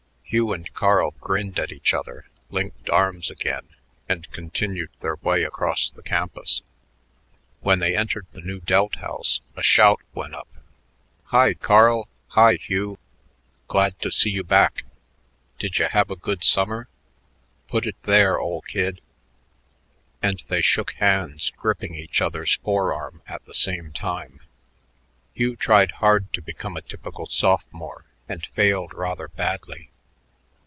Hugh 0.33 0.53
and 0.53 0.73
Carl 0.73 1.11
grinned 1.19 1.59
at 1.59 1.73
each 1.73 1.93
other, 1.93 2.25
linked 2.49 2.89
arms 2.89 3.29
again, 3.29 3.67
and 4.07 4.31
continued 4.31 4.89
their 5.01 5.17
way 5.17 5.43
across 5.43 5.91
the 5.91 6.01
campus. 6.01 6.61
When 7.59 7.79
they 7.79 7.97
entered 7.97 8.27
the 8.31 8.39
Nu 8.39 8.61
Delta 8.61 8.99
house 8.99 9.41
a 9.57 9.61
shout 9.61 9.99
went 10.13 10.33
up. 10.33 10.47
"Hi, 11.25 11.53
Carl! 11.53 12.07
Hi, 12.29 12.53
Hugh! 12.53 12.97
Glad 13.67 13.99
to 13.99 14.09
see 14.09 14.29
you 14.29 14.45
back. 14.45 14.85
Didya 15.59 15.89
have 15.89 16.09
a 16.09 16.15
good 16.15 16.45
summer? 16.45 16.87
Put 17.67 17.85
it 17.85 18.01
there, 18.03 18.39
ol' 18.39 18.61
kid" 18.61 19.01
and 20.21 20.41
they 20.47 20.61
shook 20.61 20.93
hands, 20.93 21.51
gripping 21.57 21.95
each 21.95 22.21
other's 22.21 22.53
forearm 22.55 23.21
at 23.27 23.43
the 23.43 23.53
same 23.53 23.91
time. 23.91 24.39
Hugh 25.33 25.57
tried 25.57 25.91
hard 25.99 26.31
to 26.31 26.41
become 26.41 26.77
a 26.77 26.81
typical 26.81 27.25
sophomore 27.27 28.05
and 28.29 28.45
failed 28.55 28.93
rather 28.93 29.27
badly. 29.27 29.89